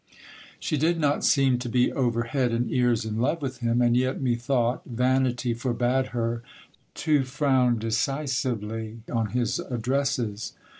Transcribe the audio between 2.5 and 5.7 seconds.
and ears in love with him; and yet, methought, vanity